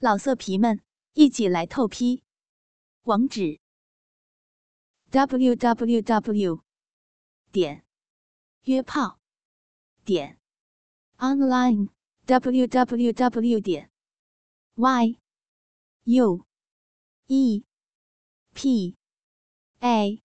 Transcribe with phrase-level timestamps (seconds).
[0.00, 0.80] 老色皮们，
[1.14, 2.22] 一起来透批！
[3.02, 3.58] 网址
[5.10, 6.62] ：w w w
[7.50, 7.84] 点
[8.62, 9.18] 约炮
[10.04, 10.38] 点
[11.16, 11.88] online
[12.26, 13.90] w w w 点
[14.76, 15.18] y
[16.04, 16.46] u
[17.26, 17.64] e
[18.54, 18.96] p
[19.80, 20.22] a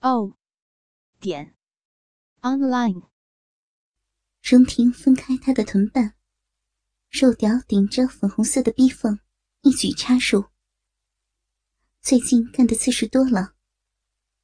[0.00, 0.38] o
[1.20, 1.54] 点
[2.40, 3.02] online。
[4.42, 6.14] 荣婷分开他的臀瓣。
[7.18, 9.18] 肉屌顶着粉红色的逼缝，
[9.62, 10.44] 一举插入。
[12.02, 13.54] 最近干的次数多了，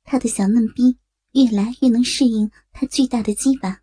[0.04, 0.96] 他的小嫩逼
[1.32, 3.82] 越来越能适应他巨大的鸡巴，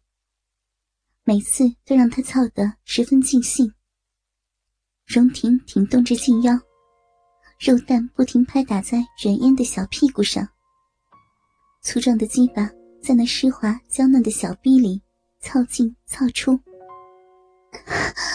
[1.24, 3.72] 每次都让他操得十分尽兴。
[5.06, 6.60] 荣婷挺动着静腰，
[7.60, 10.50] 肉蛋不停拍打在软烟的小屁股上，
[11.84, 12.68] 粗壮的鸡巴
[13.04, 15.00] 在那湿滑娇嫩的小逼里
[15.42, 16.60] 操进操出。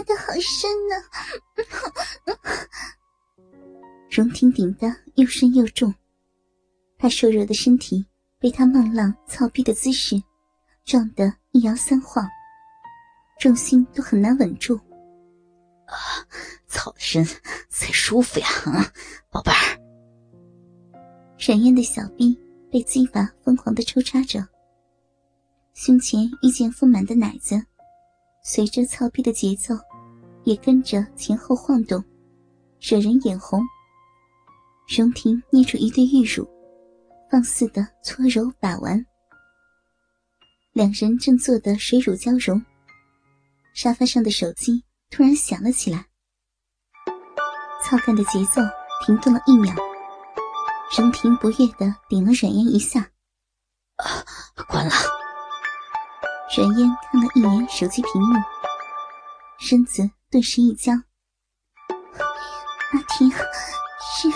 [0.00, 0.96] 插的好深呢，
[4.10, 5.94] 荣婷顶的又深又重，
[6.98, 8.06] 她瘦弱的身体
[8.38, 10.20] 被他孟浪操逼的姿势
[10.84, 12.26] 撞得一摇三晃，
[13.38, 14.74] 重心都很难稳住。
[15.86, 15.94] 啊，
[16.66, 17.22] 操的深
[17.68, 18.92] 才舒服呀，啊，
[19.30, 19.78] 宝贝儿。
[21.36, 22.38] 沈烟的小臂
[22.70, 24.46] 被鸡巴疯狂的抽插着。
[25.74, 27.62] 胸前一见丰满的奶子，
[28.44, 29.74] 随着操逼的节奏，
[30.50, 32.02] 也跟着前后晃动，
[32.80, 33.62] 惹人眼红。
[34.88, 36.44] 荣婷捏出一对玉乳，
[37.30, 39.06] 放肆的搓揉把玩。
[40.72, 42.60] 两人正坐得水乳交融，
[43.74, 46.04] 沙发上的手机突然响了起来。
[47.84, 48.60] 操干的节奏
[49.06, 49.72] 停顿了一秒，
[50.98, 53.08] 荣婷不悦的顶了软烟一下
[54.02, 54.26] ：“啊，
[54.68, 54.92] 关了。”
[56.56, 58.34] 阮烟看了一眼手机屏幕，
[59.60, 61.02] 身子顿时一僵。
[62.92, 64.30] 阿婷，是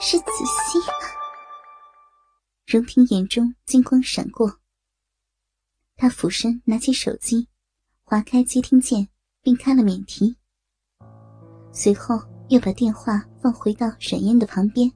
[0.00, 0.24] 是子
[0.66, 0.80] 熙。
[2.66, 4.58] 荣婷眼中金光闪过，
[5.94, 7.46] 她俯身拿起手机，
[8.02, 9.08] 划开接听键，
[9.40, 10.36] 并开了免提。
[11.70, 14.90] 随后又把电话放回到阮烟的旁边。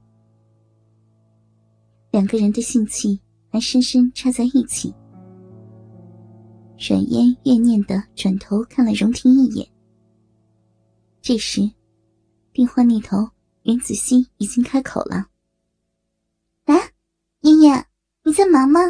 [2.10, 4.92] 两个人的性气还深深插在一起。
[6.80, 9.68] 阮烟怨念的转头看了荣婷一眼。
[11.22, 11.60] 这时，
[12.52, 13.30] 电话那头
[13.62, 15.30] 袁子熙已经开口了
[16.66, 16.74] ：“喂，
[17.42, 17.86] 妍妍，
[18.24, 18.80] 你在忙吗？”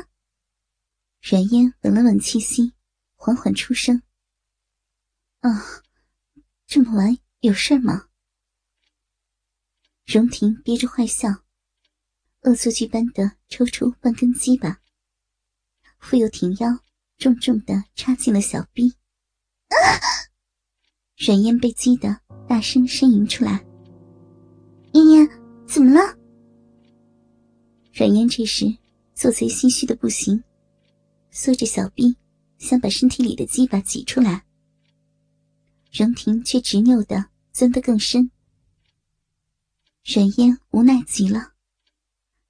[1.21, 2.73] 阮烟稳了稳气息，
[3.17, 4.03] 缓缓出声
[5.41, 5.51] ：“啊，
[6.67, 8.09] 这么晚有事吗？”
[10.07, 11.29] 荣婷憋着坏笑，
[12.41, 14.81] 恶作剧般的抽出半根鸡巴，
[15.99, 16.83] 复又挺腰。
[17.19, 18.97] 重重的插进了小臂，
[21.17, 23.65] 阮烟被激得大声呻吟出来。
[24.93, 25.29] 嫣嫣，
[25.67, 26.01] 怎么了？
[27.93, 28.67] 阮嫣这时
[29.15, 30.43] 做贼心虚的不行，
[31.31, 32.17] 缩着小臂，
[32.59, 34.45] 想把身体里的鸡巴挤出来。
[35.93, 38.31] 荣婷却执拗的钻得更深。
[40.05, 41.53] 阮嫣无奈极了，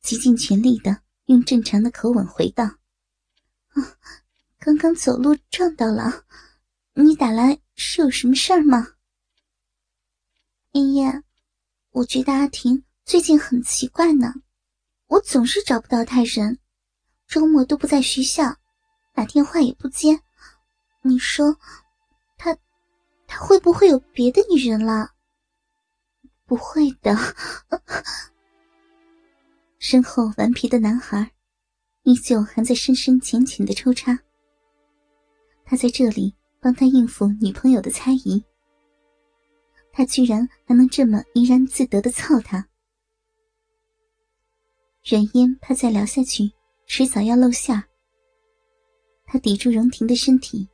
[0.01, 2.65] 极尽全力的用正常的口吻回道
[3.75, 3.97] ：“啊。”
[4.65, 6.25] 刚刚走路撞到了，
[6.95, 8.87] 你打来是有什么事儿吗？
[10.73, 11.23] 妍妍，
[11.91, 14.33] 我觉得阿婷最近很奇怪呢，
[15.07, 16.59] 我总是找不到她人，
[17.27, 18.57] 周末都不在学校，
[19.13, 20.19] 打电话也不接。
[21.03, 21.59] 你说，
[22.39, 22.57] 她，
[23.27, 25.11] 她会不会有别的女人了？
[26.47, 27.15] 不会的。
[29.79, 31.33] 身后顽皮的男孩，
[32.05, 34.19] 依旧还在深深浅浅的抽插。
[35.67, 38.43] 他在这里帮他应付女朋友的猜疑，
[39.93, 42.67] 他居然还能这么怡然自得的操他。
[45.05, 46.51] 阮烟怕再聊下去，
[46.87, 47.83] 迟早要露馅。
[49.27, 50.69] 他抵住荣婷的身体，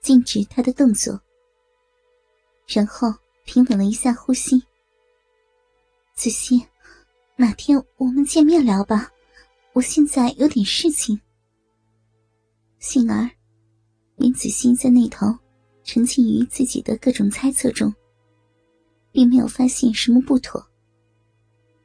[0.00, 1.20] 禁止她的动作，
[2.66, 3.12] 然后
[3.44, 4.62] 平稳了一下呼吸。
[6.14, 6.64] 子欣，
[7.36, 9.10] 哪天我们见面聊吧，
[9.72, 11.20] 我现在有点事情。
[12.78, 13.28] 幸而。
[14.16, 15.26] 林子欣在那头
[15.82, 17.92] 沉浸于自己的各种猜测中，
[19.12, 20.66] 并没有发现什么不妥，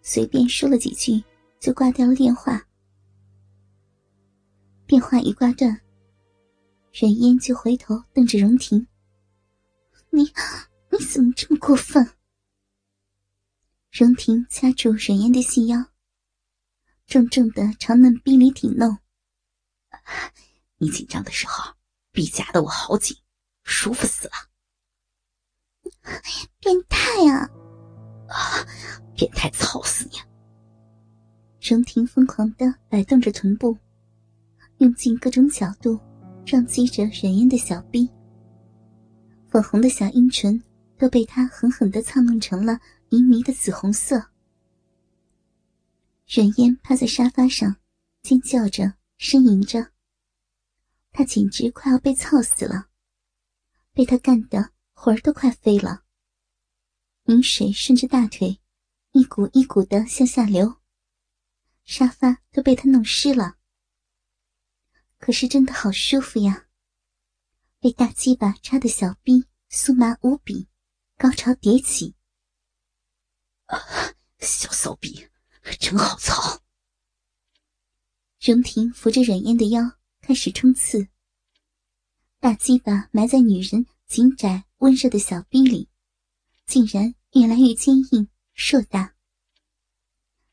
[0.01, 1.23] 随便说了几句
[1.59, 2.65] 就挂掉了电话。
[4.87, 5.69] 电话一挂断，
[6.93, 8.87] 阮烟就回头瞪着荣婷
[10.09, 10.23] ：“你
[10.89, 12.09] 你怎么这么过分？”
[13.91, 15.77] 荣婷掐住阮烟的细腰，
[17.05, 18.97] 重重的朝嫩逼里顶弄
[20.79, 21.73] ：“你紧张的时候。”
[22.09, 23.15] 臂夹得我好紧，
[23.63, 24.33] 舒服死了。
[26.59, 26.97] 变态
[27.31, 27.49] 啊！
[28.27, 28.65] 啊，
[29.15, 30.17] 变态，操死你！
[31.61, 33.77] 荣婷疯狂的摆动着臀部，
[34.77, 35.99] 用尽各种角度
[36.45, 38.09] 撞击着冉嫣的小臂，
[39.49, 40.61] 粉红的小阴唇
[40.97, 42.79] 都被他狠狠的操弄成了
[43.09, 44.23] 迷迷的紫红色。
[46.27, 47.75] 冉嫣趴在沙发上，
[48.21, 49.87] 尖叫着，呻吟着。
[51.11, 52.87] 他简直快要被操死了，
[53.93, 54.69] 被他干的
[54.99, 56.03] 魂儿都快飞了。
[57.25, 58.59] 饮水顺着大腿，
[59.11, 60.81] 一股一股的向下流，
[61.85, 63.57] 沙发都被他弄湿了。
[65.19, 66.67] 可是真的好舒服呀！
[67.79, 70.67] 被大鸡巴插的小臂酥麻无比，
[71.15, 72.15] 高潮迭起。
[73.65, 73.77] 啊，
[74.39, 75.29] 小骚逼，
[75.79, 76.63] 真好操！
[78.39, 81.07] 荣婷扶着冉嫣的腰，开始冲刺。
[82.39, 85.89] 大鸡巴埋在女人紧窄温热的小臂里，
[86.67, 89.15] 竟然越来越坚硬硕大，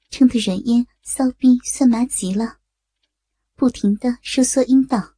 [0.09, 2.59] 撑得软烟骚逼酸麻极了，
[3.55, 5.15] 不停的收缩阴道。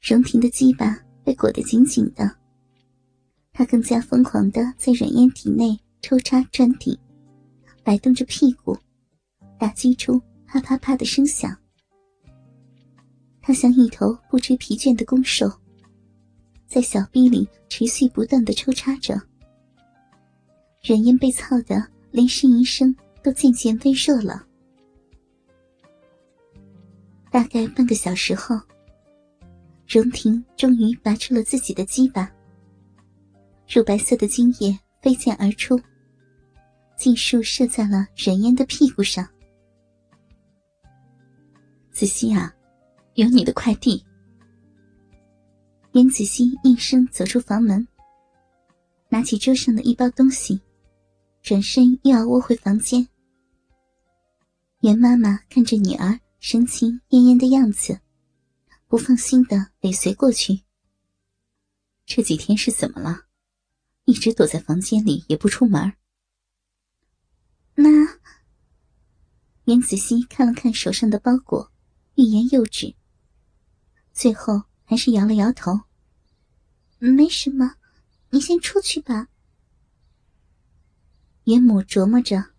[0.00, 2.36] 荣婷的鸡巴被裹得紧紧的，
[3.52, 6.98] 她更加疯狂的在软烟体内抽插转顶，
[7.84, 8.76] 摆动着屁股，
[9.56, 11.56] 打击出啪啪啪的声响。
[13.40, 15.48] 他像一头不知疲倦的公兽，
[16.68, 19.20] 在小臂里持续不断的抽插着。
[20.82, 24.46] 冉嫣被操的连呻吟声都渐渐微弱了。
[27.30, 28.54] 大概半个小时后，
[29.88, 32.30] 荣婷终于拔出了自己的鸡巴，
[33.68, 35.80] 乳白色的精液飞溅而出，
[36.96, 39.26] 尽数射在了冉嫣的屁股上。
[41.90, 42.54] 子熙啊！
[43.14, 44.04] 有你的快递。
[45.92, 47.86] 严子熙应声走出房门，
[49.08, 50.60] 拿起桌上的一包东西，
[51.42, 53.08] 转身又要窝回房间。
[54.80, 58.00] 袁妈妈看着女儿神情恹恹的样子，
[58.86, 60.60] 不放心的尾随过去。
[62.06, 63.22] 这几天是怎么了？
[64.04, 65.92] 一直躲在房间里也不出门。
[67.74, 67.88] 妈，
[69.64, 71.70] 袁子熙看了看手上的包裹，
[72.14, 72.94] 欲言又止。
[74.12, 75.82] 最后还是摇了摇头，
[76.98, 77.74] 没什么，
[78.30, 79.28] 你先出去吧。
[81.44, 82.52] 严母琢磨着，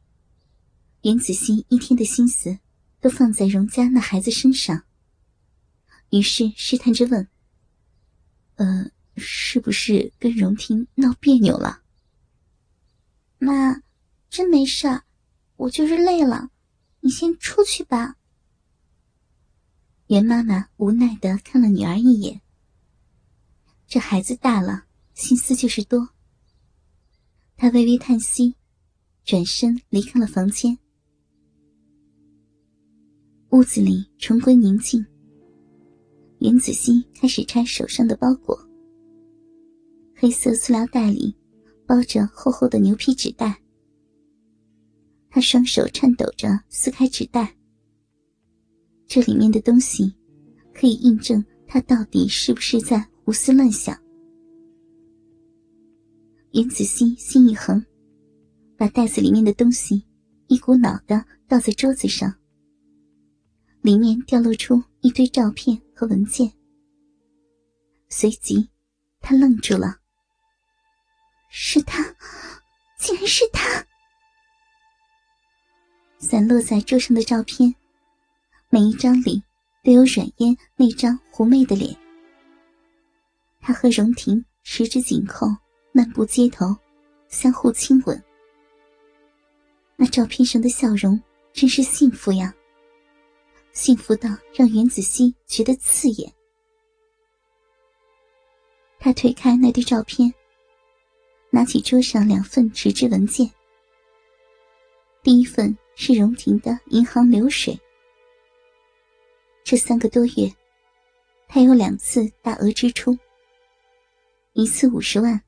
[1.02, 2.60] 袁子熙一天的心思
[3.02, 4.84] 都放在荣家那孩子身上，
[6.12, 7.28] 于是试探着问
[8.58, 11.82] ：“呃，是不是跟荣婷闹别扭了？”
[13.42, 13.82] 妈，
[14.30, 15.02] 真没事，
[15.56, 16.52] 我就是累了，
[17.00, 18.18] 你先出去吧。
[20.10, 22.42] 袁妈妈无奈的看了女儿一眼。
[23.86, 26.10] 这孩子大了，心思就是多。
[27.56, 28.56] 她微微叹息，
[29.24, 30.76] 转身离开了房间。
[33.52, 35.06] 屋子里重归宁静。
[36.40, 38.60] 袁子熙开始拆手上的包裹。
[40.16, 41.38] 黑色塑料袋里
[41.86, 43.62] 包着厚厚的牛皮纸袋。
[45.30, 47.56] 他双手颤抖着撕开纸袋。
[49.10, 50.14] 这里面的东西，
[50.72, 54.00] 可以印证他到底是不是在胡思乱想。
[56.52, 57.84] 袁子熙心一横，
[58.78, 60.06] 把袋子里面的东西
[60.46, 62.32] 一股脑的倒在桌子上。
[63.82, 66.52] 里面掉落出一堆照片和文件。
[68.10, 68.70] 随即，
[69.22, 69.98] 他愣住了。
[71.50, 72.04] 是他，
[73.00, 73.84] 竟然是他！
[76.20, 77.74] 散落在桌上的照片。
[78.72, 79.42] 每一张里
[79.84, 81.96] 都有阮嫣那张狐媚的脸。
[83.60, 85.48] 他和荣婷十指紧扣，
[85.92, 86.68] 漫步街头，
[87.28, 88.24] 相互亲吻。
[89.96, 91.20] 那照片上的笑容
[91.52, 92.54] 真是幸福呀，
[93.74, 96.32] 幸福到让袁子熙觉得刺眼。
[99.00, 100.32] 他推开那堆照片，
[101.50, 103.50] 拿起桌上两份纸质文件。
[105.24, 107.76] 第一份是荣婷的银行流水。
[109.64, 110.52] 这三个多月，
[111.48, 113.18] 他有两次大额支出，
[114.54, 115.42] 一次五十万，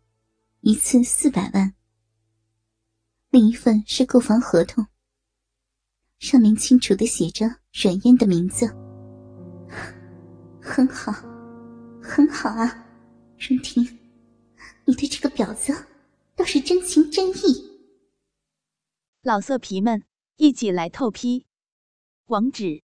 [0.59, 1.73] 一次四百万。
[3.31, 4.85] 另一份是购房合同，
[6.19, 8.67] 上面清楚的写着阮嫣的名字。
[10.61, 11.11] 很好，
[12.01, 12.85] 很好啊，
[13.39, 13.83] 荣婷，
[14.85, 15.73] 你对这个婊子
[16.35, 17.71] 倒是真情真意。
[19.23, 20.03] 老色皮们，
[20.35, 21.47] 一起来透批，
[22.27, 22.83] 网址。